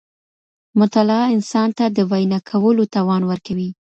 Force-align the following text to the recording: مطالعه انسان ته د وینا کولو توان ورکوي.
مطالعه 0.81 1.25
انسان 1.35 1.69
ته 1.77 1.85
د 1.95 1.97
وینا 2.11 2.39
کولو 2.49 2.83
توان 2.95 3.21
ورکوي. 3.29 3.69